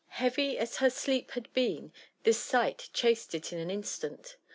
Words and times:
Heavy 0.15 0.57
as 0.57 0.77
her 0.77 0.89
sleep 0.89 1.31
bad 1.35 1.47
been, 1.53 1.93
this 2.23 2.39
sight 2.39 2.89
chased 2.91 3.35
it 3.35 3.53
in 3.53 3.69
«a 3.69 3.71
instant. 3.71 4.35